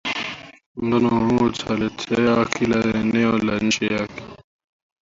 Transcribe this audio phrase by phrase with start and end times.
[0.87, 4.23] muungano huo utatetea kila eneo la nchi yake